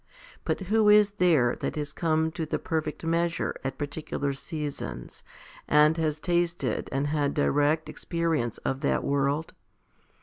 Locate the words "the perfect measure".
2.47-3.55